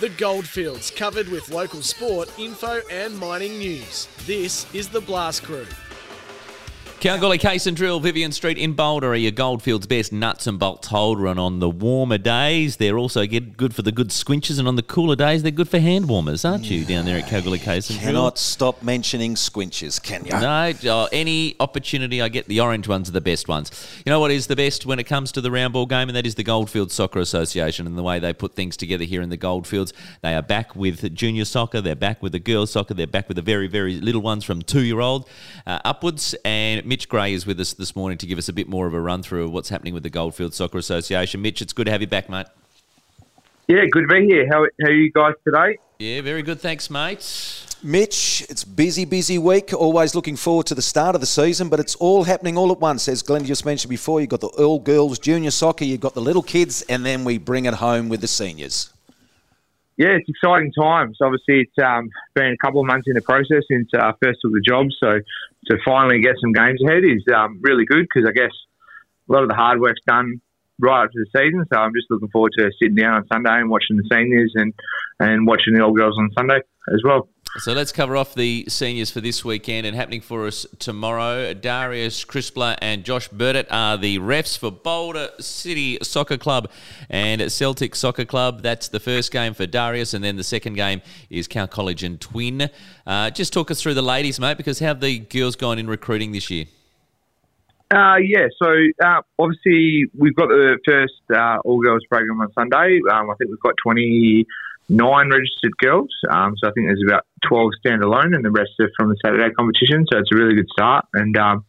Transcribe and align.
The 0.00 0.08
Goldfields, 0.08 0.90
covered 0.90 1.28
with 1.28 1.50
local 1.50 1.82
sport, 1.82 2.32
info, 2.38 2.80
and 2.90 3.18
mining 3.18 3.58
news. 3.58 4.08
This 4.24 4.64
is 4.74 4.88
the 4.88 5.02
Blast 5.02 5.42
Crew. 5.42 5.66
Kalgoorlie 7.00 7.38
Case 7.38 7.66
and 7.66 7.74
Drill, 7.74 7.98
Vivian 7.98 8.30
Street 8.30 8.58
in 8.58 8.74
Boulder 8.74 9.12
are 9.12 9.16
your 9.16 9.30
Goldfields 9.30 9.86
best 9.86 10.12
nuts 10.12 10.46
and 10.46 10.58
bolts 10.58 10.88
holder. 10.88 11.28
And 11.28 11.40
on 11.40 11.58
the 11.58 11.70
warmer 11.70 12.18
days, 12.18 12.76
they're 12.76 12.98
also 12.98 13.26
good 13.26 13.74
for 13.74 13.80
the 13.80 13.90
good 13.90 14.08
squinches. 14.08 14.58
And 14.58 14.68
on 14.68 14.76
the 14.76 14.82
cooler 14.82 15.16
days, 15.16 15.42
they're 15.42 15.50
good 15.50 15.70
for 15.70 15.78
hand 15.78 16.10
warmers, 16.10 16.44
aren't 16.44 16.68
you, 16.68 16.84
down 16.84 17.06
there 17.06 17.16
at 17.16 17.26
Kalgoorlie 17.26 17.58
Case 17.58 17.88
and 17.88 17.98
Drill? 17.98 18.12
Cannot 18.12 18.36
stop 18.36 18.82
mentioning 18.82 19.34
squinches, 19.34 20.02
can 20.02 20.26
you? 20.26 20.32
No, 20.32 20.74
oh, 20.88 21.08
any 21.10 21.56
opportunity 21.58 22.20
I 22.20 22.28
get, 22.28 22.44
the 22.48 22.60
orange 22.60 22.86
ones 22.86 23.08
are 23.08 23.12
the 23.12 23.22
best 23.22 23.48
ones. 23.48 23.70
You 24.04 24.10
know 24.10 24.20
what 24.20 24.30
is 24.30 24.46
the 24.48 24.56
best 24.56 24.84
when 24.84 24.98
it 24.98 25.04
comes 25.04 25.32
to 25.32 25.40
the 25.40 25.50
round 25.50 25.72
ball 25.72 25.86
game, 25.86 26.10
and 26.10 26.16
that 26.16 26.26
is 26.26 26.34
the 26.34 26.44
Goldfields 26.44 26.92
Soccer 26.92 27.20
Association 27.20 27.86
and 27.86 27.96
the 27.96 28.02
way 28.02 28.18
they 28.18 28.34
put 28.34 28.54
things 28.54 28.76
together 28.76 29.04
here 29.04 29.22
in 29.22 29.30
the 29.30 29.38
Goldfields. 29.38 29.94
They 30.20 30.34
are 30.34 30.42
back 30.42 30.76
with 30.76 31.14
junior 31.14 31.46
soccer, 31.46 31.80
they're 31.80 31.96
back 31.96 32.22
with 32.22 32.32
the 32.32 32.38
girls' 32.40 32.72
soccer, 32.72 32.92
they're 32.92 33.06
back 33.06 33.26
with 33.26 33.36
the 33.36 33.42
very, 33.42 33.68
very 33.68 33.98
little 33.98 34.20
ones 34.20 34.44
from 34.44 34.60
two 34.60 34.82
year 34.82 35.00
old 35.00 35.30
uh, 35.66 35.80
upwards. 35.86 36.34
And 36.44 36.89
Mitch 36.90 37.08
Gray 37.08 37.32
is 37.34 37.46
with 37.46 37.60
us 37.60 37.72
this 37.72 37.94
morning 37.94 38.18
to 38.18 38.26
give 38.26 38.36
us 38.36 38.48
a 38.48 38.52
bit 38.52 38.68
more 38.68 38.88
of 38.88 38.94
a 38.94 39.00
run 39.00 39.22
through 39.22 39.44
of 39.44 39.52
what's 39.52 39.68
happening 39.68 39.94
with 39.94 40.02
the 40.02 40.10
Goldfields 40.10 40.56
Soccer 40.56 40.76
Association. 40.76 41.40
Mitch, 41.40 41.62
it's 41.62 41.72
good 41.72 41.84
to 41.84 41.92
have 41.92 42.00
you 42.00 42.08
back, 42.08 42.28
mate. 42.28 42.46
Yeah, 43.68 43.84
good 43.92 44.08
to 44.08 44.12
be 44.12 44.26
here. 44.26 44.48
How, 44.50 44.66
how 44.82 44.88
are 44.88 44.92
you 44.92 45.12
guys 45.12 45.34
today? 45.44 45.78
Yeah, 46.00 46.20
very 46.22 46.42
good. 46.42 46.58
Thanks, 46.58 46.90
mate. 46.90 47.64
Mitch, 47.80 48.44
it's 48.50 48.64
busy, 48.64 49.04
busy 49.04 49.38
week. 49.38 49.72
Always 49.72 50.16
looking 50.16 50.34
forward 50.34 50.66
to 50.66 50.74
the 50.74 50.82
start 50.82 51.14
of 51.14 51.20
the 51.20 51.28
season, 51.28 51.68
but 51.68 51.78
it's 51.78 51.94
all 51.94 52.24
happening 52.24 52.58
all 52.58 52.72
at 52.72 52.80
once. 52.80 53.06
As 53.06 53.22
Glenn 53.22 53.44
just 53.44 53.64
mentioned 53.64 53.90
before, 53.90 54.20
you've 54.20 54.30
got 54.30 54.40
the 54.40 54.48
all 54.48 54.80
girls 54.80 55.20
junior 55.20 55.52
soccer, 55.52 55.84
you've 55.84 56.00
got 56.00 56.14
the 56.14 56.20
little 56.20 56.42
kids, 56.42 56.82
and 56.88 57.06
then 57.06 57.22
we 57.22 57.38
bring 57.38 57.66
it 57.66 57.74
home 57.74 58.08
with 58.08 58.20
the 58.20 58.26
seniors. 58.26 58.92
Yeah, 60.00 60.16
it's 60.16 60.30
exciting 60.30 60.72
times. 60.72 61.18
Obviously, 61.20 61.68
it's 61.68 61.76
um, 61.76 62.08
been 62.34 62.56
a 62.56 62.64
couple 62.64 62.80
of 62.80 62.86
months 62.86 63.06
in 63.06 63.12
the 63.12 63.20
process 63.20 63.68
since 63.70 63.92
uh, 63.92 64.12
first 64.16 64.40
took 64.40 64.50
the 64.50 64.64
job. 64.66 64.86
So 64.98 65.20
to 65.66 65.76
finally 65.84 66.22
get 66.22 66.36
some 66.40 66.52
games 66.52 66.80
ahead 66.82 67.04
is 67.04 67.22
um, 67.36 67.60
really 67.60 67.84
good 67.84 68.08
because 68.08 68.26
I 68.26 68.32
guess 68.32 68.48
a 69.28 69.32
lot 69.32 69.42
of 69.42 69.50
the 69.50 69.54
hard 69.54 69.78
work's 69.78 70.00
done 70.08 70.40
right 70.78 71.04
up 71.04 71.12
to 71.12 71.18
the 71.20 71.28
season. 71.36 71.66
So 71.70 71.78
I'm 71.78 71.92
just 71.92 72.06
looking 72.08 72.28
forward 72.28 72.52
to 72.56 72.70
sitting 72.80 72.94
down 72.96 73.12
on 73.12 73.28
Sunday 73.30 73.52
and 73.60 73.68
watching 73.68 73.98
the 73.98 74.08
seniors 74.10 74.52
and, 74.54 74.72
and 75.20 75.46
watching 75.46 75.74
the 75.74 75.84
old 75.84 75.98
girls 75.98 76.16
on 76.16 76.30
Sunday 76.32 76.60
as 76.92 77.00
well. 77.04 77.28
So 77.58 77.72
let's 77.72 77.90
cover 77.90 78.16
off 78.16 78.34
the 78.34 78.64
seniors 78.68 79.10
for 79.10 79.20
this 79.20 79.44
weekend 79.44 79.84
and 79.84 79.96
happening 79.96 80.20
for 80.20 80.46
us 80.46 80.66
tomorrow. 80.78 81.52
Darius 81.52 82.24
Crispler 82.24 82.76
and 82.80 83.04
Josh 83.04 83.26
Burdett 83.26 83.66
are 83.72 83.96
the 83.96 84.20
refs 84.20 84.56
for 84.56 84.70
Boulder 84.70 85.30
City 85.40 85.98
Soccer 86.00 86.38
Club 86.38 86.70
and 87.08 87.50
Celtic 87.50 87.96
Soccer 87.96 88.24
Club. 88.24 88.62
That's 88.62 88.86
the 88.86 89.00
first 89.00 89.32
game 89.32 89.54
for 89.54 89.66
Darius, 89.66 90.14
and 90.14 90.22
then 90.22 90.36
the 90.36 90.44
second 90.44 90.74
game 90.74 91.02
is 91.28 91.48
Cal 91.48 91.66
College 91.66 92.04
and 92.04 92.20
Twin. 92.20 92.70
Uh, 93.04 93.30
just 93.30 93.52
talk 93.52 93.72
us 93.72 93.82
through 93.82 93.94
the 93.94 94.02
ladies, 94.02 94.38
mate, 94.38 94.56
because 94.56 94.78
how 94.78 94.86
have 94.86 95.00
the 95.00 95.18
girls 95.18 95.56
gone 95.56 95.80
in 95.80 95.88
recruiting 95.88 96.30
this 96.30 96.50
year? 96.50 96.66
Uh, 97.92 98.16
yeah, 98.22 98.46
so 98.62 98.72
uh, 99.04 99.20
obviously 99.40 100.04
we've 100.16 100.36
got 100.36 100.46
the 100.46 100.78
first 100.86 101.14
uh, 101.34 101.56
all 101.64 101.80
girls 101.82 102.04
program 102.08 102.40
on 102.40 102.52
Sunday. 102.52 103.00
Um, 103.12 103.28
I 103.28 103.34
think 103.34 103.50
we've 103.50 103.58
got 103.58 103.74
29 104.88 105.30
registered 105.30 105.76
girls. 105.78 106.10
Um, 106.30 106.54
so 106.58 106.68
I 106.68 106.72
think 106.72 106.88
there's 106.88 107.02
about 107.06 107.24
12 107.46 107.70
standalone, 107.84 108.34
and 108.34 108.44
the 108.44 108.50
rest 108.50 108.70
are 108.80 108.90
from 108.96 109.08
the 109.08 109.16
Saturday 109.24 109.52
competition. 109.54 110.06
So 110.10 110.18
it's 110.18 110.30
a 110.32 110.36
really 110.36 110.54
good 110.54 110.68
start, 110.72 111.06
and 111.14 111.36
um, 111.36 111.64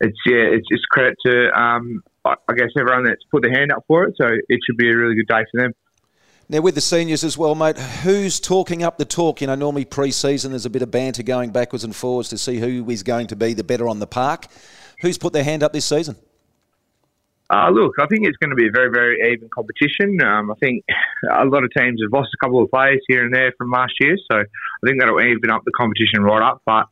it's 0.00 0.18
yeah, 0.26 0.44
it's 0.52 0.68
just 0.70 0.88
credit 0.90 1.16
to 1.26 1.50
um, 1.58 2.02
I 2.24 2.54
guess 2.56 2.68
everyone 2.78 3.04
that's 3.04 3.22
put 3.30 3.42
their 3.42 3.52
hand 3.52 3.72
up 3.72 3.84
for 3.86 4.04
it. 4.04 4.14
So 4.20 4.26
it 4.26 4.60
should 4.66 4.76
be 4.76 4.90
a 4.90 4.96
really 4.96 5.14
good 5.14 5.28
day 5.28 5.44
for 5.50 5.62
them. 5.62 5.72
Now, 6.48 6.60
with 6.60 6.76
the 6.76 6.80
seniors 6.80 7.24
as 7.24 7.36
well, 7.36 7.56
mate, 7.56 7.76
who's 7.76 8.38
talking 8.38 8.84
up 8.84 8.98
the 8.98 9.04
talk? 9.04 9.40
You 9.40 9.48
know, 9.48 9.56
normally 9.56 9.84
pre 9.84 10.12
season 10.12 10.52
there's 10.52 10.66
a 10.66 10.70
bit 10.70 10.82
of 10.82 10.90
banter 10.90 11.22
going 11.22 11.50
backwards 11.50 11.82
and 11.82 11.94
forwards 11.94 12.28
to 12.28 12.38
see 12.38 12.58
who 12.58 12.88
is 12.88 13.02
going 13.02 13.26
to 13.28 13.36
be 13.36 13.52
the 13.52 13.64
better 13.64 13.88
on 13.88 13.98
the 13.98 14.06
park. 14.06 14.46
Who's 15.00 15.18
put 15.18 15.32
their 15.32 15.44
hand 15.44 15.62
up 15.62 15.72
this 15.72 15.86
season? 15.86 16.16
Uh, 17.48 17.70
look, 17.70 17.94
I 18.00 18.06
think 18.06 18.26
it's 18.26 18.36
going 18.38 18.50
to 18.50 18.56
be 18.56 18.66
a 18.66 18.72
very, 18.72 18.90
very 18.90 19.32
even 19.32 19.48
competition. 19.54 20.18
Um, 20.20 20.50
I 20.50 20.54
think 20.58 20.84
a 21.30 21.44
lot 21.44 21.62
of 21.62 21.70
teams 21.76 22.00
have 22.02 22.12
lost 22.12 22.30
a 22.34 22.44
couple 22.44 22.62
of 22.62 22.70
players 22.70 23.00
here 23.06 23.24
and 23.24 23.32
there 23.32 23.52
from 23.56 23.70
last 23.70 23.94
year, 24.00 24.16
so 24.30 24.38
I 24.38 24.82
think 24.84 25.00
that'll 25.00 25.20
even 25.20 25.50
up 25.50 25.62
the 25.64 25.72
competition 25.76 26.22
right 26.22 26.42
up. 26.42 26.62
But 26.66 26.86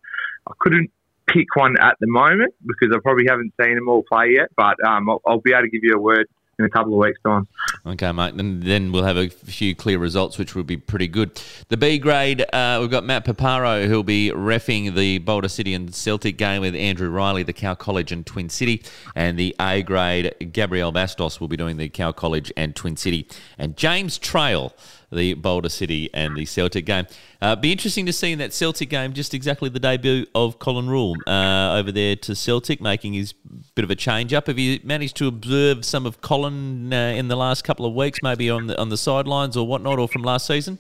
I 0.47 0.53
couldn't 0.61 0.91
pick 1.27 1.57
one 1.57 1.77
at 1.81 1.97
the 2.01 2.07
moment 2.07 2.55
because 2.65 2.95
I 2.95 3.01
probably 3.03 3.25
haven't 3.29 3.53
seen 3.61 3.75
them 3.75 3.89
all 3.89 4.05
play 4.09 4.35
yet. 4.37 4.49
But 4.57 4.77
um, 4.87 5.11
I'll, 5.11 5.23
I'll, 5.27 5.41
be 5.41 5.53
able 5.53 5.63
to 5.63 5.71
give 5.71 5.81
you 5.83 5.95
a 5.95 6.01
word 6.01 6.29
in 6.59 6.65
a 6.65 6.71
couple 6.71 6.93
of 6.93 6.99
weeks' 6.99 7.21
time. 7.25 7.47
Okay, 7.87 8.11
mate. 8.13 8.35
And 8.35 8.63
then 8.63 8.93
we'll 8.93 9.05
have 9.05 9.17
a 9.17 9.29
few 9.29 9.75
clear 9.75 9.99
results, 9.99 10.39
which 10.39 10.55
will 10.55 10.65
be 10.65 10.77
pretty 10.77 11.09
good. 11.09 11.41
The 11.69 11.77
B 11.77 11.99
grade, 11.99 12.45
uh, 12.53 12.79
we've 12.81 12.91
got 12.91 13.05
Matt 13.05 13.25
Paparo, 13.25 13.87
who'll 13.87 14.03
be 14.03 14.31
refing 14.31 14.95
the 14.95 15.19
Boulder 15.19 15.49
City 15.49 15.75
and 15.75 15.95
Celtic 15.95 16.37
game 16.37 16.61
with 16.61 16.75
Andrew 16.75 17.11
Riley, 17.11 17.43
the 17.43 17.53
Cow 17.53 17.75
College 17.75 18.13
and 18.13 18.25
Twin 18.25 18.49
City. 18.49 18.83
And 19.15 19.39
the 19.39 19.55
A 19.61 19.83
grade, 19.83 20.35
Gabrielle 20.53 20.93
Bastos 20.93 21.41
will 21.41 21.49
be 21.49 21.57
doing 21.57 21.77
the 21.77 21.89
Cow 21.89 22.13
College 22.13 22.53
and 22.57 22.75
Twin 22.75 22.97
City. 22.97 23.29
And 23.59 23.77
James 23.77 24.19
Trail 24.19 24.73
the 25.15 25.35
Boulder 25.35 25.69
City 25.69 26.11
and 26.13 26.37
the 26.37 26.45
Celtic 26.45 26.85
game. 26.85 27.07
Uh, 27.41 27.57
be 27.57 27.73
interesting 27.73 28.07
to 28.07 28.13
see 28.13 28.33
in 28.33 28.39
that 28.39 28.53
Celtic 28.53 28.89
game 28.89 29.13
just 29.13 29.35
exactly 29.35 29.69
the 29.69 29.79
debut 29.79 30.27
of 30.35 30.59
Colin 30.59 30.89
Rule 30.89 31.17
uh, 31.27 31.77
over 31.79 31.93
there 31.93 32.17
to 32.17 32.35
Celtic, 32.35 32.81
making 32.81 33.15
his 33.15 33.33
bit 33.75 33.85
of 33.85 33.91
a 33.91 33.97
change 33.97 34.33
up. 34.33 34.47
Have 34.47 34.59
you 34.59 34.81
managed 34.83 35.17
to 35.17 35.27
observe 35.27 35.85
some 35.85 36.07
of 36.07 36.21
Colin 36.21 36.93
uh, 36.93 36.97
in 37.17 37.29
the 37.29 37.37
last 37.37 37.65
couple 37.65 37.87
of 37.87 37.95
weeks, 37.95 38.21
maybe 38.23 38.51
on 38.51 38.67
the 38.67 38.81
on 38.81 38.89
the 38.89 38.97
sidelines 38.97 39.57
or 39.57 39.67
whatnot, 39.67 39.99
or 39.99 40.09
from 40.09 40.23
last 40.23 40.47
season? 40.47 40.79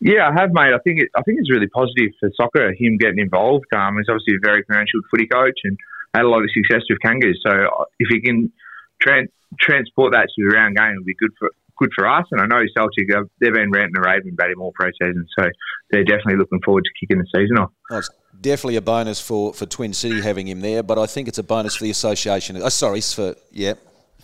Yeah, 0.00 0.28
I 0.28 0.32
have, 0.40 0.50
mate. 0.52 0.74
I 0.74 0.78
think 0.82 1.00
it, 1.00 1.10
I 1.14 1.22
think 1.22 1.38
it's 1.38 1.50
really 1.50 1.68
positive 1.68 2.10
for 2.18 2.28
soccer. 2.36 2.72
Him 2.72 2.98
getting 2.98 3.20
involved. 3.20 3.66
Um, 3.72 3.98
he's 3.98 4.08
obviously 4.08 4.34
a 4.34 4.44
very 4.44 4.64
credentialed 4.64 5.06
footy 5.10 5.28
coach 5.28 5.60
and 5.62 5.78
had 6.12 6.24
a 6.24 6.28
lot 6.28 6.42
of 6.42 6.50
success 6.52 6.82
with 6.90 6.98
Kangas. 7.04 7.38
So 7.46 7.50
uh, 7.50 7.84
if 8.00 8.08
he 8.10 8.20
can 8.20 8.52
tra- 9.00 9.28
transport 9.60 10.12
that 10.12 10.26
to 10.34 10.42
the 10.42 10.56
round 10.56 10.76
game, 10.76 10.90
it'll 10.90 11.04
be 11.04 11.14
good 11.14 11.30
for 11.38 11.50
good 11.82 11.92
for 11.94 12.08
us. 12.08 12.24
And 12.30 12.40
I 12.40 12.46
know 12.46 12.62
Celtic, 12.76 13.08
they've 13.40 13.52
been 13.52 13.70
ranting 13.70 13.96
and 13.96 14.04
raving 14.04 14.32
about 14.32 14.50
him 14.50 14.60
all 14.60 14.72
pre-season, 14.74 15.26
so 15.38 15.46
they're 15.90 16.04
definitely 16.04 16.36
looking 16.36 16.60
forward 16.64 16.84
to 16.84 16.90
kicking 17.00 17.18
the 17.18 17.26
season 17.34 17.58
off. 17.58 17.70
It's 17.90 18.10
definitely 18.40 18.76
a 18.76 18.82
bonus 18.82 19.20
for, 19.20 19.52
for 19.52 19.66
Twin 19.66 19.92
City 19.92 20.20
having 20.20 20.46
him 20.46 20.60
there, 20.60 20.82
but 20.82 20.98
I 20.98 21.06
think 21.06 21.28
it's 21.28 21.38
a 21.38 21.42
bonus 21.42 21.76
for 21.76 21.84
the 21.84 21.90
association. 21.90 22.56
Oh, 22.56 22.68
sorry, 22.68 23.00
for 23.00 23.34
yeah, 23.50 23.74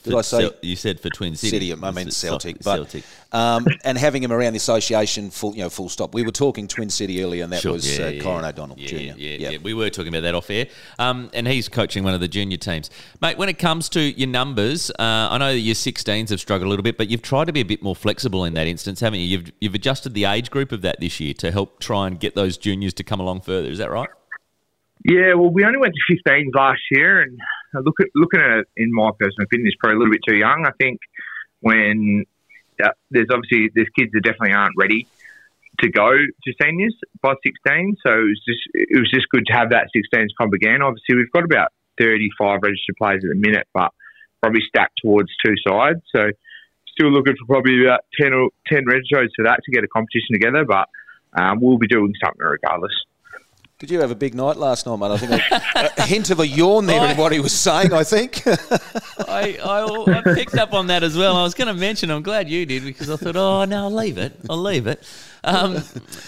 did 0.09 0.19
I 0.19 0.23
say? 0.23 0.51
you 0.63 0.77
said 0.77 1.01
for 1.01 1.11
Twin 1.11 1.37
City. 1.37 1.71
City 1.71 1.73
I 1.73 1.91
mean 1.91 2.11
Celtic. 2.11 2.57
But, 2.63 2.77
Celtic. 2.77 3.05
Um, 3.31 3.67
and 3.85 3.99
having 3.99 4.23
him 4.23 4.33
around 4.33 4.55
the 4.55 4.59
association, 4.59 5.31
full, 5.31 5.55
you 5.55 5.63
know, 5.63 5.69
full 5.69 5.89
stop. 5.89 6.15
We 6.15 6.23
were 6.23 6.33
talking 6.33 6.67
Twin 6.67 6.89
City 6.89 7.23
earlier, 7.23 7.45
and 7.45 7.53
that 7.53 7.61
sure, 7.61 7.73
was 7.73 7.99
yeah, 7.99 8.07
uh, 8.07 8.09
yeah, 8.09 8.23
Corin 8.23 8.45
O'Donnell 8.45 8.79
yeah, 8.79 8.89
Jr. 8.89 8.97
Yeah, 8.97 9.13
yeah, 9.17 9.51
yeah, 9.51 9.59
we 9.63 9.75
were 9.75 9.91
talking 9.91 10.09
about 10.09 10.23
that 10.23 10.35
off 10.35 10.49
air. 10.51 10.67
Um, 10.99 11.31
and 11.35 11.47
he's 11.47 11.69
coaching 11.69 12.05
one 12.05 12.15
of 12.15 12.21
the 12.21 12.29
junior 12.29 12.57
teams. 12.57 12.91
Mate, 13.21 13.37
when 13.37 13.49
it 13.49 13.59
comes 13.59 13.89
to 13.91 14.01
your 14.01 14.29
numbers, 14.29 14.91
uh, 14.91 15.29
I 15.31 15.39
know 15.39 15.53
that 15.53 15.59
your 15.59 15.75
16s 15.75 16.31
have 16.31 16.41
struggled 16.41 16.67
a 16.67 16.71
little 16.71 16.83
bit, 16.83 16.97
but 16.97 17.11
you've 17.11 17.23
tried 17.23 17.47
to 17.47 17.53
be 17.53 17.61
a 17.61 17.65
bit 17.65 17.83
more 17.83 17.95
flexible 17.95 18.45
in 18.45 18.55
that 18.55 18.67
instance, 18.67 19.01
haven't 19.01 19.21
you? 19.21 19.27
You've, 19.27 19.53
you've 19.61 19.75
adjusted 19.75 20.15
the 20.15 20.25
age 20.25 20.51
group 20.51 20.73
of 20.73 20.83
that 20.83 21.01
this 21.01 21.21
year 21.21 21.35
to 21.35 21.51
help 21.51 21.81
try 21.81 22.07
and 22.07 22.19
get 22.19 22.35
those 22.35 22.57
juniors 22.57 22.95
to 22.95 23.05
come 23.05 23.21
along 23.21 23.43
further. 23.43 23.69
Is 23.69 23.79
that 23.79 23.91
right? 23.91 24.09
Yeah, 25.05 25.35
well, 25.35 25.51
we 25.51 25.65
only 25.65 25.79
went 25.79 25.95
to 25.95 26.15
15s 26.15 26.55
last 26.55 26.81
year, 26.91 27.23
and 27.23 27.39
look 27.75 28.01
at, 28.01 28.09
looking 28.15 28.41
at 28.41 28.59
it 28.61 28.67
in 28.77 28.93
my 28.93 29.11
personal 29.19 29.45
opinion, 29.45 29.69
is 29.69 29.77
probably 29.79 29.97
a 29.97 29.99
little 29.99 30.13
bit 30.13 30.23
too 30.29 30.37
young. 30.37 30.65
I 30.67 30.73
think 30.81 31.01
when 31.61 32.25
uh, 32.83 32.91
there's 33.11 33.29
obviously 33.33 33.71
there's 33.75 33.89
kids 33.99 34.11
that 34.13 34.23
definitely 34.23 34.53
aren't 34.53 34.75
ready 34.79 35.07
to 35.81 35.91
go 35.91 36.11
to 36.11 36.53
seniors 36.61 36.95
by 37.23 37.35
16, 37.45 37.97
so 38.05 38.13
it 38.13 38.29
was 38.29 38.43
just 38.47 38.63
it 38.75 38.99
was 38.99 39.11
just 39.13 39.29
good 39.31 39.47
to 39.47 39.53
have 39.53 39.71
that 39.71 39.89
16s 39.95 40.29
comp 40.39 40.53
again. 40.53 40.83
Obviously, 40.83 41.17
we've 41.17 41.33
got 41.33 41.45
about 41.45 41.73
35 42.01 42.61
registered 42.63 42.97
players 42.97 43.23
at 43.25 43.31
the 43.31 43.39
minute, 43.39 43.67
but 43.75 43.91
probably 44.41 44.61
stacked 44.69 44.99
towards 45.03 45.29
two 45.45 45.55
sides. 45.67 46.01
So 46.15 46.31
still 46.99 47.11
looking 47.11 47.35
for 47.39 47.47
probably 47.47 47.85
about 47.85 48.01
10 48.21 48.33
or 48.33 48.51
10 48.67 48.87
registers 48.87 49.33
for 49.37 49.45
that 49.45 49.61
to 49.65 49.73
get 49.73 49.85
a 49.85 49.89
competition 49.89 50.35
together, 50.35 50.65
but 50.65 50.89
um, 51.37 51.61
we'll 51.61 51.79
be 51.79 51.87
doing 51.87 52.13
something 52.23 52.41
regardless. 52.41 52.95
Did 53.79 53.93
you 53.93 54.01
have 54.01 54.11
a 54.11 54.17
big 54.17 54.35
night 54.35 54.57
last 54.57 54.87
night, 54.87 54.97
mate? 54.97 55.13
I 55.13 55.17
think 55.19 55.31
a, 55.31 55.91
a 55.99 56.03
hint 56.03 56.31
of 56.31 56.41
a 56.41 56.47
yawn 56.47 56.87
there 56.87 57.01
I, 57.01 57.13
in 57.13 57.17
what 57.17 57.31
he 57.31 57.39
was 57.39 57.53
saying, 57.53 57.93
I 57.93 58.03
think. 58.03 58.43
I, 59.29 59.57
I, 59.65 60.19
I, 60.19 60.35
picked 60.35 60.57
up 60.57 60.73
on 60.73 60.89
that 60.89 61.05
as 61.05 61.17
well. 61.17 61.37
I 61.37 61.45
was 61.45 61.55
going 61.55 61.69
to 61.69 61.81
mention, 61.81 62.11
I'm 62.11 62.25
glad 62.25 62.49
you 62.49 62.67
did 62.67 62.83
because 62.83 63.09
I 63.09 63.15
thought, 63.15 63.37
oh, 63.37 63.65
no, 63.67 63.85
I'll 63.85 63.95
leave 63.95 64.19
it. 64.19 64.37
I'll 64.51 64.61
leave 64.61 64.89
it. 64.89 65.01
Um, 65.45 65.81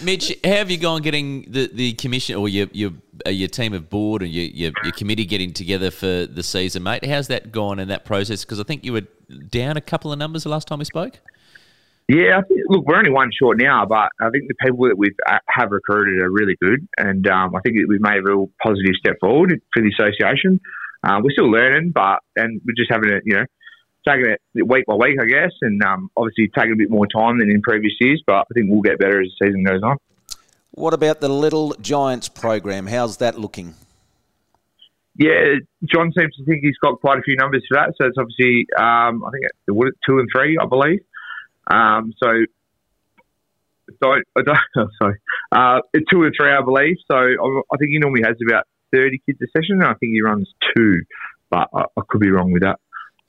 Mitch, 0.05 0.33
how 0.45 0.51
have 0.51 0.71
you 0.71 0.79
gone 0.79 1.03
getting 1.03 1.43
the, 1.51 1.69
the 1.73 1.95
commission 1.95 2.37
or 2.37 2.49
your, 2.49 2.69
your, 2.71 2.93
uh, 3.27 3.31
your 3.31 3.49
team 3.49 3.75
of 3.75 3.91
board 3.91 4.23
and 4.23 4.31
your, 4.31 4.45
your, 4.45 4.73
your 4.85 4.93
committee 4.93 5.25
getting 5.25 5.53
together 5.53 5.91
for 5.91 6.27
the 6.27 6.45
season, 6.45 6.85
mate? 6.85 7.05
How's 7.05 7.27
that 7.29 7.51
gone 7.51 7.81
in 7.81 7.89
that 7.89 8.05
process? 8.05 8.45
Because 8.45 8.61
I 8.61 8.63
think 8.63 8.85
you 8.85 8.93
were 8.93 9.07
down 9.49 9.77
a 9.77 9.81
couple 9.81 10.13
of 10.13 10.21
numbers 10.21 10.45
the 10.45 10.51
last 10.51 10.69
time 10.69 10.79
we 10.79 10.85
spoke. 10.85 11.19
Yeah, 12.11 12.39
I 12.39 12.43
think, 12.43 12.63
look, 12.69 12.85
we're 12.87 12.97
only 12.97 13.13
one 13.13 13.31
short 13.31 13.57
now, 13.57 13.87
but 13.87 14.11
I 14.21 14.31
think 14.31 14.49
the 14.49 14.55
people 14.61 14.89
that 14.89 14.99
we 14.99 15.15
uh, 15.29 15.39
have 15.47 15.71
recruited 15.71 16.21
are 16.21 16.29
really 16.29 16.57
good, 16.61 16.89
and 16.99 17.25
um, 17.29 17.55
I 17.55 17.61
think 17.61 17.77
we've 17.89 18.01
made 18.01 18.19
a 18.19 18.23
real 18.25 18.51
positive 18.61 18.97
step 18.99 19.15
forward 19.21 19.63
for 19.73 19.81
the 19.81 19.93
association. 19.97 20.59
Uh, 21.05 21.21
we're 21.23 21.31
still 21.31 21.49
learning, 21.49 21.93
but 21.95 22.19
and 22.35 22.61
we're 22.67 22.75
just 22.77 22.91
having 22.91 23.11
a 23.11 23.21
you 23.25 23.37
know 23.37 23.45
taking 24.05 24.27
it 24.27 24.41
week 24.67 24.87
by 24.87 24.95
week, 24.95 25.19
I 25.23 25.27
guess, 25.27 25.53
and 25.63 25.81
um, 25.85 26.11
obviously 26.17 26.51
taking 26.53 26.73
a 26.73 26.77
bit 26.77 26.91
more 26.91 27.07
time 27.07 27.39
than 27.39 27.49
in 27.49 27.63
previous 27.63 27.95
years. 28.01 28.21
But 28.27 28.39
I 28.39 28.55
think 28.55 28.71
we'll 28.71 28.83
get 28.83 28.99
better 28.99 29.21
as 29.21 29.29
the 29.39 29.47
season 29.47 29.63
goes 29.63 29.83
on. 29.85 29.97
What 30.73 30.95
about 30.95 31.21
the 31.21 31.29
Little 31.29 31.77
Giants 31.81 32.29
program? 32.29 32.89
How's 32.89 33.19
that 33.19 33.39
looking? 33.39 33.75
Yeah, 35.15 35.59
John 35.85 36.11
seems 36.19 36.35
to 36.37 36.45
think 36.45 36.65
he's 36.65 36.79
got 36.83 37.01
quite 37.01 37.19
a 37.19 37.23
few 37.23 37.37
numbers 37.37 37.63
for 37.69 37.77
that. 37.77 37.95
So 37.99 38.07
it's 38.07 38.19
obviously, 38.19 38.67
um, 38.77 39.23
I 39.23 39.31
think 39.31 39.47
two 40.05 40.19
and 40.19 40.29
three, 40.35 40.57
I 40.61 40.67
believe. 40.67 41.01
Um, 41.71 42.13
so, 42.23 42.29
don't, 44.01 44.25
I 44.37 44.43
don't, 44.43 44.91
sorry, 45.03 45.19
uh, 45.53 45.81
two 46.11 46.23
or 46.23 46.31
three, 46.37 46.51
I 46.51 46.63
believe. 46.63 46.97
So 47.11 47.17
I 47.17 47.77
think 47.79 47.91
he 47.91 47.99
normally 47.99 48.23
has 48.25 48.37
about 48.47 48.65
30 48.93 49.21
kids 49.27 49.39
a 49.43 49.47
session, 49.57 49.81
and 49.81 49.85
I 49.85 49.95
think 49.95 50.13
he 50.13 50.23
runs 50.23 50.49
two, 50.77 51.03
but 51.51 51.69
I, 51.75 51.85
I 51.97 52.03
could 52.09 52.21
be 52.21 52.31
wrong 52.31 52.53
with 52.53 52.63
that. 52.63 52.79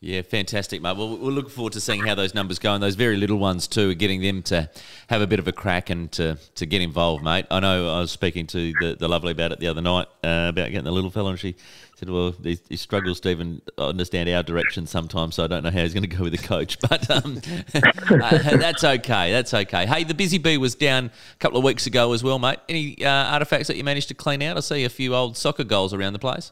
Yeah, 0.03 0.23
fantastic, 0.23 0.81
mate. 0.81 0.97
Well, 0.97 1.15
we'll 1.15 1.31
look 1.31 1.51
forward 1.51 1.73
to 1.73 1.79
seeing 1.79 2.03
how 2.03 2.15
those 2.15 2.33
numbers 2.33 2.57
go, 2.57 2.73
and 2.73 2.81
those 2.81 2.95
very 2.95 3.17
little 3.17 3.37
ones 3.37 3.67
too, 3.67 3.93
getting 3.93 4.19
them 4.19 4.41
to 4.43 4.67
have 5.09 5.21
a 5.21 5.27
bit 5.27 5.37
of 5.37 5.47
a 5.47 5.51
crack 5.51 5.91
and 5.91 6.11
to, 6.13 6.39
to 6.55 6.65
get 6.65 6.81
involved, 6.81 7.23
mate. 7.23 7.45
I 7.51 7.59
know 7.59 7.87
I 7.87 7.99
was 7.99 8.09
speaking 8.09 8.47
to 8.47 8.73
the, 8.79 8.95
the 8.99 9.07
lovely 9.07 9.31
about 9.31 9.51
it 9.51 9.59
the 9.59 9.67
other 9.67 9.81
night 9.81 10.07
uh, 10.23 10.47
about 10.49 10.71
getting 10.71 10.85
the 10.85 10.91
little 10.91 11.11
fellow, 11.11 11.29
and 11.29 11.37
she 11.37 11.55
said, 11.97 12.09
"Well, 12.09 12.33
he, 12.41 12.59
he, 12.67 12.77
struggles 12.77 13.19
to 13.19 13.29
even 13.29 13.61
understand 13.77 14.27
our 14.29 14.41
direction 14.41 14.87
sometimes, 14.87 15.35
so 15.35 15.43
I 15.43 15.47
don't 15.47 15.63
know 15.63 15.69
how 15.69 15.83
he's 15.83 15.93
going 15.93 16.09
to 16.09 16.17
go 16.17 16.23
with 16.23 16.35
the 16.35 16.47
coach, 16.47 16.79
but 16.89 17.07
um, 17.11 17.39
uh, 17.75 18.57
that's 18.57 18.83
okay. 18.83 19.31
That's 19.31 19.53
okay. 19.53 19.85
Hey, 19.85 20.03
the 20.03 20.15
busy 20.15 20.39
bee 20.39 20.57
was 20.57 20.73
down 20.73 21.11
a 21.35 21.37
couple 21.37 21.59
of 21.59 21.63
weeks 21.63 21.85
ago 21.85 22.11
as 22.13 22.23
well, 22.23 22.39
mate. 22.39 22.57
Any 22.67 23.05
uh, 23.05 23.07
artifacts 23.07 23.67
that 23.67 23.77
you 23.77 23.83
managed 23.83 24.07
to 24.07 24.15
clean 24.15 24.41
out? 24.41 24.57
I 24.57 24.61
see 24.61 24.83
a 24.83 24.89
few 24.89 25.13
old 25.13 25.37
soccer 25.37 25.63
goals 25.63 25.93
around 25.93 26.13
the 26.13 26.19
place. 26.19 26.51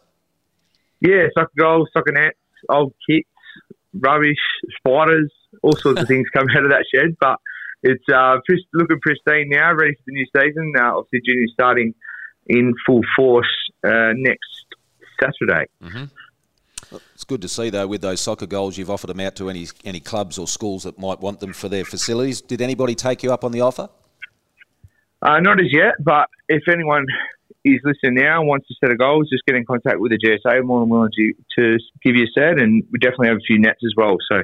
Yeah, 1.01 1.29
soccer 1.35 1.51
goals, 1.57 1.89
soccer 1.95 2.11
nets, 2.11 2.37
old 2.69 2.93
kits 3.09 3.27
rubbish, 3.93 4.37
spiders, 4.77 5.31
all 5.61 5.75
sorts 5.75 6.01
of 6.01 6.07
things 6.09 6.27
come 6.29 6.47
out 6.49 6.63
of 6.63 6.71
that 6.71 6.85
shed. 6.93 7.15
But 7.19 7.37
it's 7.83 8.03
uh, 8.13 8.37
looking 8.73 8.99
pristine 9.01 9.49
now, 9.49 9.73
ready 9.73 9.93
for 9.93 10.03
the 10.07 10.13
new 10.13 10.25
season. 10.35 10.73
Uh, 10.77 10.97
obviously, 10.97 11.21
junior 11.25 11.47
starting 11.53 11.93
in 12.47 12.73
full 12.85 13.01
force 13.15 13.71
uh, 13.83 14.11
next 14.15 14.65
Saturday. 15.21 15.65
Mm-hmm. 15.81 16.05
It's 17.13 17.23
good 17.23 17.41
to 17.43 17.47
see, 17.47 17.69
though, 17.69 17.85
with 17.85 18.01
those 18.01 18.19
soccer 18.19 18.47
goals, 18.47 18.77
you've 18.77 18.89
offered 18.89 19.07
them 19.07 19.19
out 19.19 19.35
to 19.35 19.49
any 19.49 19.67
any 19.83 19.99
clubs 19.99 20.37
or 20.37 20.47
schools 20.47 20.83
that 20.83 20.97
might 20.97 21.19
want 21.19 21.39
them 21.39 21.53
for 21.53 21.69
their 21.69 21.85
facilities. 21.85 22.41
Did 22.41 22.61
anybody 22.61 22.95
take 22.95 23.21
you 23.21 23.31
up 23.31 23.43
on 23.43 23.51
the 23.51 23.61
offer? 23.61 23.89
Uh, 25.21 25.39
not 25.39 25.59
as 25.59 25.71
yet, 25.71 25.95
but 25.99 26.29
if 26.47 26.63
anyone 26.71 27.05
is 27.65 27.79
listening 27.83 28.15
now 28.23 28.39
and 28.39 28.47
wants 28.47 28.67
to 28.67 28.75
set 28.79 28.91
a 28.91 28.95
goal, 28.95 29.23
just 29.23 29.45
get 29.45 29.55
in 29.55 29.65
contact 29.65 29.99
with 29.99 30.11
the 30.11 30.17
GSA. 30.17 30.63
more 30.63 30.81
than 30.81 30.89
willing 30.89 31.11
to, 31.15 31.33
to 31.57 31.77
give 32.03 32.15
you 32.15 32.25
a 32.25 32.39
set, 32.39 32.59
and 32.59 32.83
we 32.91 32.99
definitely 32.99 33.27
have 33.27 33.37
a 33.37 33.45
few 33.45 33.59
nets 33.59 33.81
as 33.83 33.93
well. 33.95 34.17
So 34.31 34.41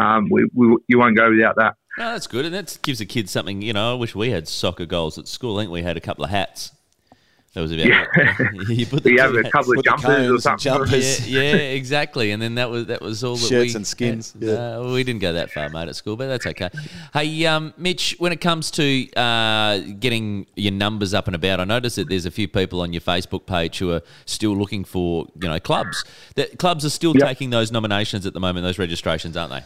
um, 0.00 0.28
we, 0.30 0.48
we, 0.54 0.76
you 0.88 0.98
won't 0.98 1.16
go 1.16 1.30
without 1.30 1.56
that. 1.56 1.74
No, 1.98 2.12
that's 2.12 2.26
good, 2.26 2.44
and 2.44 2.54
that 2.54 2.78
gives 2.82 2.98
the 2.98 3.06
kids 3.06 3.30
something. 3.30 3.62
You 3.62 3.72
know, 3.72 3.92
I 3.92 3.94
wish 3.94 4.14
we 4.14 4.30
had 4.30 4.46
soccer 4.48 4.84
goals 4.84 5.18
at 5.18 5.26
school. 5.28 5.56
I 5.56 5.62
think 5.62 5.72
we 5.72 5.82
had 5.82 5.96
a 5.96 6.00
couple 6.00 6.24
of 6.24 6.30
hats. 6.30 6.72
That 7.56 7.62
was 7.62 7.72
about. 7.72 7.86
Yeah. 7.86 8.50
you 8.68 8.84
put 8.84 9.02
the 9.02 9.16
have 9.16 9.34
a 9.34 9.44
couple 9.44 9.78
of 9.78 9.82
jumpers 9.82 10.30
or 10.30 10.38
something. 10.38 10.62
Jumpers. 10.62 11.26
Yeah, 11.26 11.40
yeah, 11.40 11.56
exactly. 11.56 12.30
And 12.32 12.42
then 12.42 12.56
that 12.56 12.68
was 12.68 12.86
that 12.86 13.00
was 13.00 13.24
all 13.24 13.36
that 13.36 13.48
shirts 13.48 13.72
we, 13.72 13.76
and 13.76 13.86
skins. 13.86 14.34
Yeah. 14.38 14.76
Uh, 14.76 14.92
we 14.92 15.02
didn't 15.04 15.22
go 15.22 15.32
that 15.32 15.50
far, 15.50 15.70
mate, 15.70 15.88
at 15.88 15.96
school, 15.96 16.16
but 16.16 16.26
that's 16.26 16.46
okay. 16.46 16.68
Hey, 17.14 17.46
um, 17.46 17.72
Mitch, 17.78 18.14
when 18.18 18.30
it 18.30 18.42
comes 18.42 18.70
to 18.72 19.10
uh, 19.14 19.78
getting 19.98 20.46
your 20.54 20.72
numbers 20.72 21.14
up 21.14 21.28
and 21.28 21.34
about, 21.34 21.58
I 21.58 21.64
noticed 21.64 21.96
that 21.96 22.10
there's 22.10 22.26
a 22.26 22.30
few 22.30 22.46
people 22.46 22.82
on 22.82 22.92
your 22.92 23.00
Facebook 23.00 23.46
page 23.46 23.78
who 23.78 23.90
are 23.90 24.02
still 24.26 24.54
looking 24.54 24.84
for 24.84 25.26
you 25.40 25.48
know 25.48 25.58
clubs. 25.58 26.04
That 26.34 26.58
clubs 26.58 26.84
are 26.84 26.90
still 26.90 27.16
yep. 27.16 27.26
taking 27.26 27.48
those 27.48 27.72
nominations 27.72 28.26
at 28.26 28.34
the 28.34 28.40
moment, 28.40 28.64
those 28.64 28.78
registrations, 28.78 29.34
aren't 29.34 29.52
they? 29.52 29.62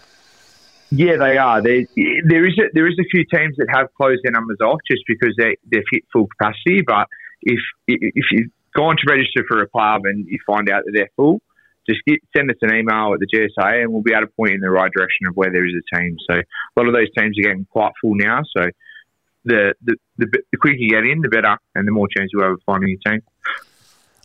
Yeah, 0.93 1.17
they 1.17 1.39
are. 1.39 1.61
There, 1.61 1.85
there 2.25 2.47
is 2.47 2.57
a, 2.57 2.71
there 2.73 2.87
is 2.87 2.97
a 3.01 3.05
few 3.11 3.25
teams 3.25 3.57
that 3.57 3.67
have 3.75 3.93
closed 3.95 4.21
their 4.23 4.33
numbers 4.33 4.59
off 4.61 4.79
just 4.89 5.03
because 5.09 5.35
they 5.37 5.57
they've 5.67 5.83
hit 5.91 6.05
full 6.13 6.29
capacity, 6.29 6.83
but 6.83 7.09
if 7.43 7.61
if 7.87 8.27
you've 8.33 8.51
gone 8.75 8.97
to 8.97 9.03
register 9.09 9.45
for 9.49 9.63
a 9.63 9.69
club 9.69 10.03
and 10.05 10.27
you 10.27 10.39
find 10.47 10.69
out 10.71 10.83
that 10.85 10.93
they're 10.95 11.11
full, 11.17 11.41
just 11.89 12.01
get, 12.07 12.21
send 12.37 12.51
us 12.51 12.57
an 12.63 12.75
email 12.75 13.13
at 13.13 13.21
the 13.21 13.27
GSA 13.27 13.83
and 13.83 13.93
we'll 13.93 14.03
be 14.03 14.13
able 14.13 14.27
to 14.27 14.33
point 14.37 14.51
you 14.51 14.57
in 14.57 14.61
the 14.61 14.71
right 14.71 14.91
direction 14.97 15.27
of 15.29 15.35
where 15.35 15.51
there 15.51 15.67
is 15.67 15.73
a 15.75 15.97
team. 15.97 16.17
So 16.31 16.37
a 16.37 16.75
lot 16.77 16.87
of 16.87 16.95
those 16.95 17.09
teams 17.17 17.37
are 17.39 17.43
getting 17.43 17.67
quite 17.71 17.93
full 18.01 18.15
now. 18.15 18.43
So 18.57 18.67
the 19.45 19.75
the, 19.83 19.97
the, 20.19 20.27
the 20.53 20.59
quicker 20.59 20.77
you 20.77 20.91
get 20.91 21.05
in, 21.05 21.21
the 21.21 21.29
better, 21.29 21.57
and 21.75 21.87
the 21.87 21.93
more 21.93 22.09
chance 22.17 22.31
you 22.33 22.41
have 22.41 22.53
of 22.53 22.61
finding 22.67 22.91
your 22.91 23.13
team. 23.13 23.23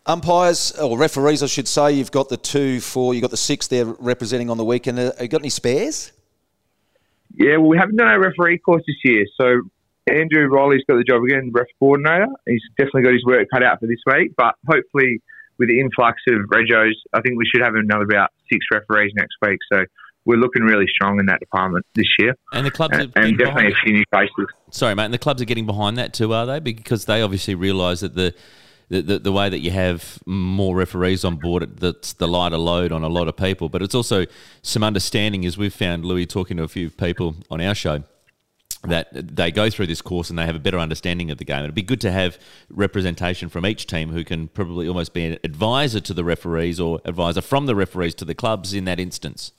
Umpires 0.07 0.71
or 0.73 0.97
referees, 0.99 1.41
I 1.41 1.47
should 1.47 1.67
say, 1.67 1.93
you've 1.93 2.11
got 2.11 2.29
the 2.29 2.37
two, 2.37 2.79
four, 2.79 3.15
you've 3.15 3.23
got 3.23 3.31
the 3.31 3.37
six 3.37 3.67
there 3.67 3.85
representing 3.85 4.51
on 4.51 4.57
the 4.57 4.65
weekend. 4.65 4.99
Uh, 4.99 5.13
have 5.13 5.21
you 5.21 5.27
got 5.27 5.41
any 5.41 5.49
spares? 5.49 6.11
Yeah, 7.33 7.57
well, 7.57 7.69
we 7.69 7.77
haven't 7.77 7.95
done 7.95 8.07
our 8.07 8.19
referee 8.19 8.59
course 8.59 8.83
this 8.85 8.97
year, 9.03 9.25
so 9.35 9.61
Andrew 10.07 10.47
Riley's 10.47 10.83
got 10.87 10.97
the 10.97 11.03
job 11.03 11.23
again, 11.23 11.51
ref 11.53 11.67
coordinator. 11.79 12.27
He's 12.45 12.61
definitely 12.77 13.03
got 13.03 13.13
his 13.13 13.25
work 13.25 13.47
cut 13.51 13.63
out 13.63 13.79
for 13.79 13.87
this 13.87 13.99
week, 14.05 14.33
but 14.37 14.55
hopefully 14.67 15.21
with 15.57 15.69
the 15.69 15.79
influx 15.79 16.21
of 16.29 16.41
regos, 16.53 16.93
I 17.13 17.21
think 17.21 17.37
we 17.37 17.45
should 17.45 17.63
have 17.63 17.75
another 17.75 18.03
about 18.03 18.29
six 18.51 18.65
referees 18.71 19.13
next 19.15 19.35
week. 19.41 19.59
So 19.71 19.83
we're 20.25 20.37
looking 20.37 20.63
really 20.63 20.87
strong 20.87 21.19
in 21.19 21.25
that 21.27 21.39
department 21.39 21.85
this 21.95 22.07
year. 22.19 22.35
And 22.51 22.65
the 22.65 22.71
clubs 22.71 22.97
and, 22.97 23.11
and 23.15 23.37
definitely 23.37 23.71
a 23.71 23.75
few 23.83 23.93
new 23.93 24.03
faces. 24.11 24.47
Sorry, 24.71 24.93
mate. 24.95 25.05
And 25.05 25.13
the 25.13 25.19
clubs 25.19 25.41
are 25.41 25.45
getting 25.45 25.65
behind 25.65 25.97
that 25.97 26.13
too, 26.13 26.33
are 26.33 26.45
they? 26.45 26.59
Because 26.59 27.05
they 27.05 27.21
obviously 27.21 27.55
realise 27.55 28.01
that 28.01 28.15
the 28.15 28.33
the, 28.87 29.01
the, 29.01 29.17
the, 29.17 29.31
way 29.31 29.49
that 29.49 29.61
you 29.61 29.71
have 29.71 30.19
more 30.27 30.75
referees 30.75 31.25
on 31.25 31.37
board, 31.37 31.77
that's 31.77 32.13
the 32.13 32.27
lighter 32.27 32.57
load 32.57 32.91
on 32.91 33.03
a 33.03 33.07
lot 33.07 33.27
of 33.27 33.35
people. 33.35 33.67
But 33.67 33.81
it's 33.81 33.95
also 33.95 34.25
some 34.61 34.83
understanding, 34.83 35.43
as 35.43 35.57
we've 35.57 35.73
found, 35.73 36.05
Louis, 36.05 36.27
talking 36.27 36.57
to 36.57 36.63
a 36.63 36.67
few 36.67 36.91
people 36.91 37.35
on 37.49 37.61
our 37.61 37.73
show, 37.73 38.03
that 38.89 39.35
they 39.35 39.51
go 39.51 39.69
through 39.69 39.87
this 39.87 40.01
course 40.01 40.29
and 40.29 40.37
they 40.37 40.45
have 40.45 40.55
a 40.55 40.59
better 40.59 40.79
understanding 40.79 41.31
of 41.31 41.37
the 41.37 41.45
game. 41.45 41.63
It'd 41.63 41.75
be 41.75 41.81
good 41.81 42.01
to 42.01 42.11
have 42.11 42.37
representation 42.69 43.49
from 43.49 43.65
each 43.65 43.87
team 43.87 44.09
who 44.09 44.23
can 44.23 44.47
probably 44.47 44.87
almost 44.87 45.13
be 45.13 45.25
an 45.25 45.39
advisor 45.43 45.99
to 45.99 46.13
the 46.13 46.23
referees 46.23 46.79
or 46.79 47.01
advisor 47.05 47.41
from 47.41 47.65
the 47.65 47.75
referees 47.75 48.15
to 48.15 48.25
the 48.25 48.35
clubs 48.35 48.73
in 48.73 48.85
that 48.85 48.99
instance. 48.99 49.51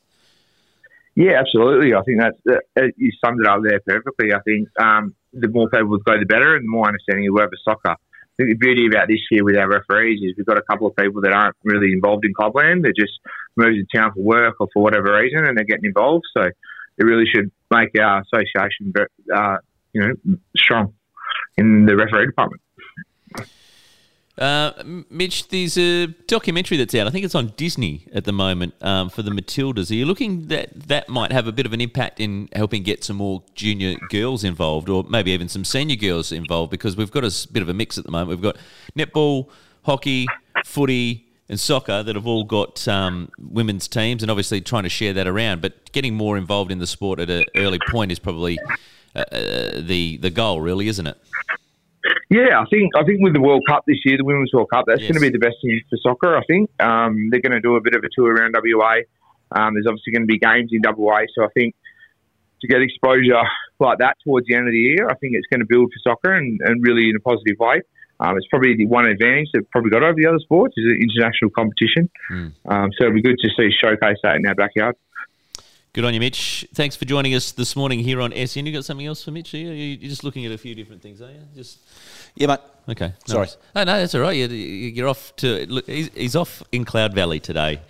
Yeah, 1.15 1.41
absolutely. 1.41 1.95
I 1.95 2.03
think 2.03 2.21
that's 2.21 2.61
uh, 2.77 2.83
you 2.97 3.11
summed 3.25 3.41
it 3.41 3.47
up 3.47 3.61
there 3.65 3.81
perfectly. 3.81 4.35
I 4.35 4.41
think 4.41 4.69
um, 4.79 5.15
the 5.33 5.49
more 5.49 5.69
people 5.71 5.97
go, 5.99 6.19
the 6.19 6.27
better, 6.27 6.57
and 6.57 6.65
the 6.65 6.71
more 6.71 6.87
understanding 6.87 7.25
you 7.25 7.37
have 7.39 7.49
of 7.49 7.59
soccer. 7.65 7.93
I 7.93 8.37
think 8.37 8.51
the 8.51 8.67
beauty 8.67 8.87
about 8.87 9.09
this 9.09 9.21
year 9.31 9.43
with 9.43 9.57
our 9.57 9.67
referees 9.67 10.21
is 10.21 10.35
we've 10.37 10.45
got 10.45 10.59
a 10.59 10.63
couple 10.71 10.87
of 10.87 10.95
people 10.95 11.23
that 11.23 11.33
aren't 11.33 11.57
really 11.65 11.93
involved 11.93 12.27
in 12.27 12.35
clubland. 12.35 12.85
They're 12.85 12.93
just 12.93 13.15
moved 13.57 13.79
to 13.79 13.97
town 13.97 14.13
for 14.13 14.21
work 14.21 14.57
or 14.61 14.69
for 14.75 14.83
whatever 14.83 15.17
reason, 15.19 15.47
and 15.47 15.57
they're 15.57 15.65
getting 15.65 15.87
involved. 15.87 16.25
So 16.37 16.43
it 16.43 17.05
really 17.05 17.25
should 17.35 17.51
make 17.71 17.91
our 18.01 18.23
association, 18.23 18.93
uh, 19.35 19.57
you 19.93 20.01
know, 20.01 20.37
strong 20.57 20.95
in 21.57 21.87
the 21.87 21.97
referee 21.97 22.27
department. 22.27 22.63
Uh, 24.39 24.73
Mitch, 25.09 25.49
there's 25.49 25.79
a 25.79 26.09
documentary 26.27 26.77
that's 26.77 26.95
out. 26.95 27.07
I 27.07 27.11
think 27.11 27.25
it's 27.25 27.35
on 27.35 27.55
Disney 27.57 28.07
at 28.13 28.25
the 28.25 28.33
moment 28.33 28.75
um, 28.83 29.09
for 29.09 29.23
the 29.23 29.31
Matildas. 29.31 29.91
Are 29.91 29.95
you 29.95 30.05
looking 30.05 30.49
that 30.49 30.89
that 30.89 31.09
might 31.09 31.33
have 31.33 31.47
a 31.47 31.53
bit 31.53 31.65
of 31.65 31.73
an 31.73 31.81
impact 31.81 32.21
in 32.21 32.51
helping 32.53 32.83
get 32.83 33.03
some 33.03 33.17
more 33.17 33.43
junior 33.55 33.97
girls 34.11 34.45
involved, 34.45 34.91
or 34.91 35.05
maybe 35.09 35.31
even 35.31 35.49
some 35.49 35.65
senior 35.65 35.97
girls 35.97 36.33
involved? 36.33 36.71
Because 36.71 36.97
we've 36.97 37.11
got 37.11 37.25
a 37.25 37.49
bit 37.51 37.63
of 37.63 37.71
a 37.71 37.75
mix 37.75 37.97
at 37.97 38.05
the 38.05 38.11
moment. 38.11 38.29
We've 38.29 38.43
got 38.43 38.59
netball, 38.95 39.49
hockey, 39.85 40.27
footy, 40.67 41.26
and 41.49 41.61
soccer 41.61 42.03
that 42.03 42.17
have 42.17 42.27
all 42.27 42.45
got 42.45 42.87
um, 42.89 43.31
women's 43.39 43.89
teams, 43.89 44.23
and 44.23 44.31
obviously 44.31 44.61
trying 44.61 44.83
to 44.83 44.89
share 44.89 45.13
that 45.13 45.27
around. 45.27 45.63
But 45.63 45.93
getting 45.93 46.15
more 46.15 46.37
involved 46.37 46.73
in 46.73 46.79
the 46.79 46.87
sport 46.87 47.21
at 47.21 47.31
an 47.31 47.45
early 47.57 47.79
point 47.91 48.13
is 48.13 48.19
probably 48.19 48.59
uh, 49.15 49.21
uh, 49.21 49.81
the 49.81 50.19
the 50.21 50.31
goal, 50.31 50.61
really, 50.61 50.89
isn't 50.89 51.07
it? 51.07 51.19
Yeah, 52.31 52.61
I 52.61 52.65
think 52.71 52.93
I 52.97 53.05
think 53.05 53.21
with 53.21 53.35
the 53.35 53.41
World 53.41 53.63
Cup 53.69 53.85
this 53.87 53.99
year, 54.05 54.17
the 54.17 54.25
Women's 54.25 54.53
World 54.53 54.69
Cup, 54.73 54.85
that's 54.87 55.03
yes. 55.03 55.11
going 55.11 55.23
to 55.23 55.27
be 55.27 55.31
the 55.31 55.39
best 55.39 55.57
thing 55.63 55.81
for 55.89 55.97
soccer. 56.03 56.37
I 56.37 56.43
think 56.45 56.71
um, 56.81 57.31
they're 57.31 57.41
going 57.41 57.53
to 57.53 57.61
do 57.61 57.77
a 57.77 57.81
bit 57.81 57.95
of 57.95 58.03
a 58.03 58.09
tour 58.15 58.35
around 58.35 58.55
WA. 58.55 59.03
Um, 59.53 59.75
there's 59.75 59.87
obviously 59.87 60.13
going 60.13 60.23
to 60.23 60.27
be 60.27 60.39
games 60.39 60.71
in 60.73 60.83
WA, 60.85 61.23
so 61.35 61.45
I 61.45 61.49
think 61.55 61.75
to 62.61 62.67
get 62.67 62.81
exposure 62.83 63.43
like 63.79 63.99
that 63.99 64.17
towards 64.25 64.47
the 64.47 64.55
end 64.55 64.67
of 64.67 64.73
the 64.73 64.79
year, 64.79 65.09
I 65.09 65.15
think 65.15 65.35
it's 65.35 65.47
going 65.47 65.61
to 65.61 65.67
build 65.69 65.93
for 65.93 66.11
soccer 66.11 66.33
and, 66.33 66.61
and 66.65 66.83
really 66.83 67.11
in 67.11 67.17
a 67.17 67.21
positive 67.21 67.59
way. 67.59 67.83
Um, 68.21 68.37
it's 68.37 68.47
probably 68.49 68.77
the 68.77 68.87
one 68.87 69.07
advantage 69.07 69.49
they've 69.53 69.71
probably 69.71 69.91
got 69.91 70.03
over 70.03 70.15
the 70.15 70.27
other 70.27 70.39
sports 70.39 70.75
is 70.77 70.85
the 70.85 70.95
international 70.95 71.51
competition. 71.51 72.11
Mm. 72.31 72.53
Um, 72.67 72.91
so 72.97 73.05
it'll 73.05 73.15
be 73.15 73.23
good 73.23 73.39
to 73.39 73.49
see 73.57 73.71
showcase 73.71 74.19
that 74.23 74.37
in 74.37 74.47
our 74.47 74.55
backyard. 74.55 74.97
Good 75.97 76.05
on 76.05 76.13
you, 76.13 76.21
Mitch. 76.21 76.67
Thanks 76.75 76.95
for 76.95 77.07
joining 77.07 77.35
us 77.35 77.53
this 77.53 77.75
morning 77.75 78.01
here 78.01 78.21
on 78.21 78.31
SEN. 78.47 78.67
You 78.67 78.73
got 78.75 78.85
something 78.85 79.07
else 79.07 79.25
for 79.25 79.31
Mitch? 79.31 79.55
Are 79.55 79.57
you? 79.57 79.71
You're 79.71 80.11
just 80.11 80.25
looking 80.25 80.45
at 80.45 80.53
a 80.53 80.59
few 80.59 80.75
different 80.75 81.01
things, 81.01 81.23
are 81.23 81.31
you? 81.31 81.41
Just 81.55 81.79
yeah, 82.35 82.49
mate. 82.49 82.61
Okay. 82.87 83.15
Sorry. 83.25 83.49
No, 83.75 83.85
no, 83.85 83.99
that's 83.99 84.15
all 84.15 84.21
right. 84.21 84.37
You're, 84.37 84.51
you're 84.51 85.09
off 85.09 85.35
to. 85.37 85.65
Look, 85.67 85.87
he's, 85.87 86.11
he's 86.15 86.37
off 86.37 86.63
in 86.71 86.85
Cloud 86.85 87.15
Valley 87.15 87.41
today. 87.41 87.81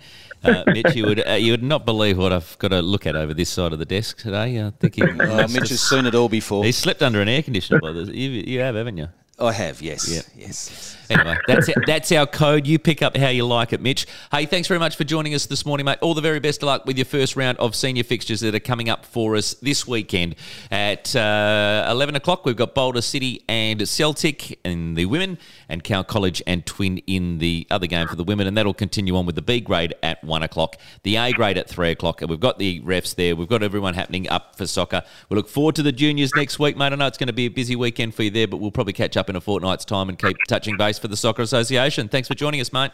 Uh, 0.41 0.63
Mitch, 0.67 0.95
you 0.95 1.05
would 1.05 1.27
uh, 1.27 1.33
you 1.33 1.51
would 1.51 1.63
not 1.63 1.85
believe 1.85 2.17
what 2.17 2.31
I've 2.31 2.57
got 2.59 2.69
to 2.69 2.81
look 2.81 3.05
at 3.05 3.17
over 3.17 3.33
this 3.33 3.49
side 3.49 3.73
of 3.73 3.79
the 3.79 3.85
desk 3.85 4.19
today. 4.19 4.65
I 4.65 4.69
think 4.69 4.95
he, 4.95 5.01
oh, 5.19 5.47
Mitch 5.49 5.67
has 5.67 5.81
seen 5.81 6.05
it 6.05 6.15
all 6.15 6.29
before. 6.29 6.63
He's 6.63 6.77
slept 6.77 7.01
under 7.01 7.19
an 7.19 7.27
air 7.27 7.43
conditioner. 7.43 7.79
you, 7.91 8.29
you 8.29 8.61
have, 8.61 8.75
haven't 8.75 8.95
you? 8.95 9.09
I 9.39 9.51
have, 9.51 9.81
yes. 9.81 10.09
Yeah. 10.09 10.21
Yes. 10.35 10.96
Anyway, 11.09 11.37
that's 11.47 11.69
that's 11.85 12.11
our 12.11 12.27
code. 12.27 12.67
You 12.67 12.79
pick 12.79 13.01
up 13.01 13.15
how 13.15 13.29
you 13.29 13.45
like 13.45 13.73
it, 13.73 13.81
Mitch. 13.81 14.05
Hey, 14.31 14.45
thanks 14.45 14.67
very 14.67 14.79
much 14.79 14.95
for 14.95 15.03
joining 15.03 15.33
us 15.33 15.45
this 15.45 15.65
morning, 15.65 15.85
mate. 15.85 15.99
All 16.01 16.13
the 16.13 16.21
very 16.21 16.39
best 16.39 16.61
of 16.63 16.67
luck 16.67 16.85
with 16.85 16.97
your 16.97 17.05
first 17.05 17.35
round 17.35 17.57
of 17.59 17.75
senior 17.75 18.03
fixtures 18.03 18.41
that 18.41 18.53
are 18.53 18.59
coming 18.59 18.89
up 18.89 19.05
for 19.05 19.35
us 19.35 19.53
this 19.55 19.87
weekend 19.87 20.35
at 20.71 21.15
uh, 21.15 21.87
eleven 21.89 22.15
o'clock. 22.15 22.45
We've 22.45 22.55
got 22.55 22.75
Boulder 22.75 23.01
City 23.01 23.43
and 23.47 23.87
Celtic 23.87 24.59
in 24.65 24.95
the 24.95 25.05
women, 25.05 25.37
and 25.69 25.83
Cal 25.83 26.03
College 26.03 26.41
and 26.45 26.65
Twin 26.65 26.97
in 26.99 27.37
the 27.37 27.65
other 27.71 27.87
game 27.87 28.07
for 28.07 28.15
the 28.15 28.23
women, 28.23 28.47
and 28.47 28.57
that'll 28.57 28.73
continue 28.73 29.15
on 29.15 29.25
with 29.25 29.35
the 29.35 29.41
B 29.41 29.59
grade 29.59 29.93
at 30.03 30.23
one 30.23 30.43
o'clock, 30.43 30.77
the 31.03 31.15
A 31.15 31.31
grade 31.31 31.57
at 31.57 31.69
three 31.69 31.91
o'clock, 31.91 32.21
and 32.21 32.29
we've 32.29 32.39
got 32.39 32.59
the 32.59 32.81
refs 32.81 33.15
there. 33.15 33.35
We've 33.35 33.47
got 33.47 33.63
everyone 33.63 33.93
happening 33.93 34.29
up 34.29 34.55
for 34.55 34.67
soccer. 34.67 35.03
We 35.29 35.35
look 35.35 35.49
forward 35.49 35.75
to 35.75 35.83
the 35.83 35.91
juniors 35.91 36.31
next 36.35 36.59
week, 36.59 36.77
mate. 36.77 36.91
I 36.91 36.95
know 36.95 37.07
it's 37.07 37.17
going 37.17 37.27
to 37.27 37.33
be 37.33 37.45
a 37.45 37.49
busy 37.49 37.75
weekend 37.75 38.15
for 38.15 38.23
you 38.23 38.29
there, 38.29 38.47
but 38.47 38.57
we'll 38.57 38.71
probably 38.71 38.93
catch 38.93 39.17
up 39.17 39.29
in 39.29 39.35
a 39.35 39.41
fortnight's 39.41 39.85
time 39.85 40.09
and 40.09 40.17
keep 40.19 40.37
touching 40.47 40.77
base 40.77 40.96
for 40.97 41.07
the 41.07 41.17
Soccer 41.17 41.41
Association. 41.41 42.07
Thanks 42.07 42.27
for 42.27 42.35
joining 42.35 42.61
us, 42.61 42.73
mate. 42.73 42.91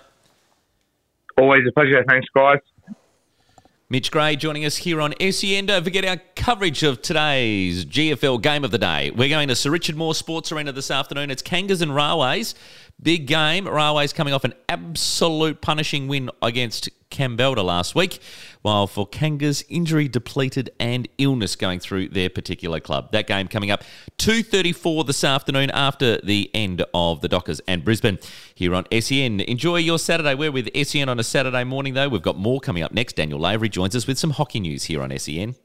Always 1.38 1.62
a 1.68 1.72
pleasure. 1.72 2.04
Thanks, 2.08 2.28
guys. 2.36 2.60
Mitch 3.90 4.10
Gray 4.10 4.36
joining 4.36 4.66
us 4.66 4.78
here 4.78 5.00
on 5.02 5.14
SEN. 5.20 5.68
Don't 5.68 5.84
forget 5.84 6.04
our 6.04 6.18
coverage 6.36 6.82
of 6.82 7.02
today's 7.04 7.86
GFL 7.86 8.42
game 8.42 8.64
of 8.64 8.72
the 8.72 8.80
day. 8.80 9.12
We're 9.12 9.30
going 9.30 9.50
to 9.50 9.56
Sir 9.56 9.70
Richard 9.70 9.96
Moore 9.96 10.16
Sports 10.16 10.52
Arena 10.52 10.72
this 10.72 10.90
afternoon. 10.90 11.30
It's 11.30 11.44
Kangas 11.44 11.82
and 11.82 11.94
Railways. 11.94 12.56
Big 13.02 13.28
game. 13.28 13.68
Railways 13.68 14.14
coming 14.14 14.34
off 14.34 14.44
an 14.44 14.54
absolute 14.70 15.62
punishing 15.62 16.08
win 16.08 16.30
against 16.42 16.90
Kambalda 17.14 17.64
last 17.64 17.96
week, 17.96 18.20
while 18.62 18.88
for 18.88 19.08
Kangas, 19.08 19.64
injury 19.70 20.08
depleted 20.08 20.72
and 20.80 21.08
illness 21.18 21.56
going 21.56 21.80
through 21.80 22.10
their 22.10 22.30
particular 22.30 22.80
club. 22.80 23.12
That 23.12 23.28
game 23.28 23.48
coming 23.48 23.72
up 23.72 23.84
2.34 24.18 25.06
this 25.06 25.24
afternoon 25.24 25.70
after 25.72 26.20
the 26.22 26.50
end 26.54 26.84
of 26.94 27.22
the 27.22 27.28
Dockers 27.28 27.62
and 27.68 27.86
Brisbane 27.86 28.20
here 28.56 28.74
on 28.74 28.86
SEN. 29.00 29.40
Enjoy 29.42 29.78
your 29.78 30.00
Saturday. 30.00 30.34
We're 30.34 30.52
with 30.52 30.70
SEN 30.88 31.08
on 31.08 31.20
a 31.20 31.24
Saturday 31.24 31.64
morning, 31.64 31.94
though. 31.94 32.10
We've 32.10 32.22
got 32.22 32.38
more 32.38 32.60
coming 32.60 32.84
up 32.84 32.92
next. 32.92 33.16
Daniel 33.16 33.40
Lavery 33.40 33.70
joins 33.70 33.96
us 33.96 34.08
with 34.08 34.18
some 34.18 34.32
hockey 34.32 34.60
news 34.60 34.86
here 34.86 35.02
on 35.02 35.18
SEN. 35.18 35.56